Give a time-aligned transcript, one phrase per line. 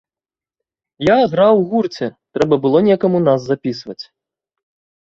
[1.09, 2.05] Я граў у гурце,
[2.39, 4.01] трэба было некаму нас запісваць.